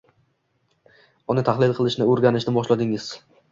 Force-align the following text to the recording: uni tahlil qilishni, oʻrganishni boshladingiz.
uni 1.35 1.45
tahlil 1.51 1.77
qilishni, 1.81 2.09
oʻrganishni 2.17 2.57
boshladingiz. 2.59 3.09